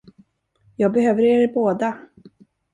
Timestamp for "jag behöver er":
0.75-1.47